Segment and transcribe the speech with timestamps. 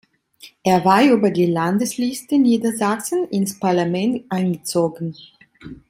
[0.63, 5.13] Er war über die Landesliste Niedersachsen ins Parlament eingezogen.